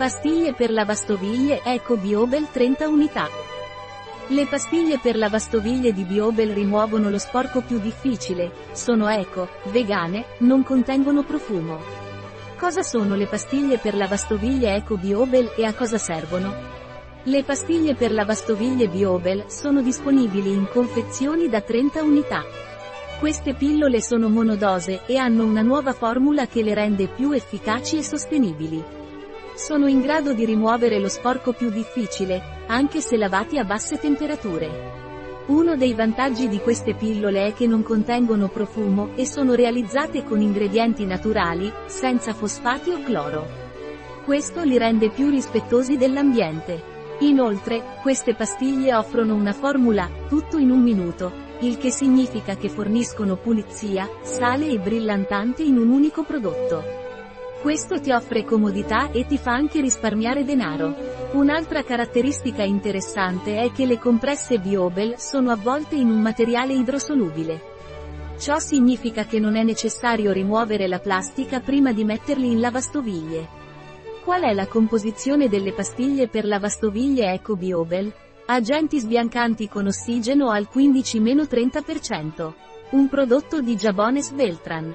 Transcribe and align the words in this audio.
Pastiglie 0.00 0.54
per 0.54 0.70
lavastoviglie 0.70 1.60
Eco 1.62 1.98
Biobel 1.98 2.48
30 2.50 2.88
unità. 2.88 3.28
Le 4.28 4.46
pastiglie 4.46 4.98
per 4.98 5.14
lavastoviglie 5.14 5.92
di 5.92 6.04
Biobel 6.04 6.52
rimuovono 6.52 7.10
lo 7.10 7.18
sporco 7.18 7.60
più 7.60 7.78
difficile, 7.78 8.50
sono 8.72 9.10
eco, 9.10 9.46
vegane, 9.64 10.24
non 10.38 10.62
contengono 10.62 11.22
profumo. 11.22 11.78
Cosa 12.58 12.82
sono 12.82 13.14
le 13.14 13.26
pastiglie 13.26 13.76
per 13.76 13.94
lavastoviglie 13.94 14.74
Eco 14.74 14.96
Biobel 14.96 15.52
e 15.54 15.66
a 15.66 15.74
cosa 15.74 15.98
servono? 15.98 16.50
Le 17.24 17.44
pastiglie 17.44 17.94
per 17.94 18.10
lavastoviglie 18.10 18.88
Biobel 18.88 19.50
sono 19.50 19.82
disponibili 19.82 20.50
in 20.50 20.66
confezioni 20.72 21.46
da 21.50 21.60
30 21.60 22.02
unità. 22.02 22.42
Queste 23.18 23.52
pillole 23.52 24.00
sono 24.00 24.30
monodose 24.30 25.02
e 25.04 25.18
hanno 25.18 25.44
una 25.44 25.60
nuova 25.60 25.92
formula 25.92 26.46
che 26.46 26.62
le 26.62 26.72
rende 26.72 27.06
più 27.06 27.32
efficaci 27.32 27.98
e 27.98 28.02
sostenibili. 28.02 28.99
Sono 29.60 29.88
in 29.88 30.00
grado 30.00 30.32
di 30.32 30.46
rimuovere 30.46 30.98
lo 30.98 31.08
sporco 31.08 31.52
più 31.52 31.68
difficile, 31.68 32.64
anche 32.66 33.02
se 33.02 33.18
lavati 33.18 33.58
a 33.58 33.64
basse 33.64 33.98
temperature. 33.98 35.44
Uno 35.48 35.76
dei 35.76 35.92
vantaggi 35.92 36.48
di 36.48 36.60
queste 36.60 36.94
pillole 36.94 37.48
è 37.48 37.52
che 37.52 37.66
non 37.66 37.82
contengono 37.82 38.48
profumo 38.48 39.10
e 39.16 39.26
sono 39.26 39.52
realizzate 39.52 40.24
con 40.24 40.40
ingredienti 40.40 41.04
naturali, 41.04 41.70
senza 41.84 42.32
fosfati 42.32 42.88
o 42.88 43.02
cloro. 43.02 43.46
Questo 44.24 44.62
li 44.62 44.78
rende 44.78 45.10
più 45.10 45.28
rispettosi 45.28 45.98
dell'ambiente. 45.98 46.82
Inoltre, 47.20 47.82
queste 48.00 48.34
pastiglie 48.34 48.94
offrono 48.94 49.34
una 49.34 49.52
formula, 49.52 50.08
tutto 50.26 50.56
in 50.56 50.70
un 50.70 50.80
minuto, 50.80 51.32
il 51.60 51.76
che 51.76 51.90
significa 51.90 52.56
che 52.56 52.70
forniscono 52.70 53.36
pulizia, 53.36 54.08
sale 54.22 54.68
e 54.68 54.78
brillantante 54.78 55.62
in 55.62 55.76
un 55.76 55.90
unico 55.90 56.24
prodotto. 56.24 57.00
Questo 57.60 58.00
ti 58.00 58.10
offre 58.10 58.44
comodità 58.44 59.10
e 59.10 59.26
ti 59.26 59.36
fa 59.36 59.52
anche 59.52 59.82
risparmiare 59.82 60.44
denaro. 60.44 60.94
Un'altra 61.32 61.82
caratteristica 61.82 62.62
interessante 62.62 63.58
è 63.58 63.70
che 63.70 63.84
le 63.84 63.98
compresse 63.98 64.58
Biobel 64.58 65.18
sono 65.18 65.50
avvolte 65.50 65.94
in 65.94 66.08
un 66.08 66.22
materiale 66.22 66.72
idrosolubile. 66.72 67.60
Ciò 68.38 68.58
significa 68.58 69.26
che 69.26 69.38
non 69.38 69.56
è 69.56 69.62
necessario 69.62 70.32
rimuovere 70.32 70.88
la 70.88 71.00
plastica 71.00 71.60
prima 71.60 71.92
di 71.92 72.02
metterli 72.02 72.50
in 72.50 72.60
lavastoviglie. 72.60 73.48
Qual 74.24 74.40
è 74.40 74.54
la 74.54 74.66
composizione 74.66 75.50
delle 75.50 75.74
pastiglie 75.74 76.28
per 76.28 76.46
lavastoviglie 76.46 77.32
Eco 77.34 77.56
Biobel? 77.56 78.10
Agenti 78.46 78.98
sbiancanti 78.98 79.68
con 79.68 79.86
ossigeno 79.86 80.48
al 80.48 80.66
15-30%. 80.72 82.52
Un 82.92 83.08
prodotto 83.10 83.60
di 83.60 83.76
Jabones 83.76 84.32
Veltran. 84.32 84.94